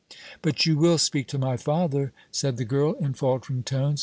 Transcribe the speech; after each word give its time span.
"But 0.41 0.65
you 0.65 0.77
will 0.79 0.97
speak 0.97 1.27
to 1.27 1.37
my 1.37 1.57
father?" 1.57 2.11
said 2.31 2.57
the 2.57 2.65
girl, 2.65 2.93
in 2.93 3.13
faltering 3.13 3.61
tones. 3.61 3.99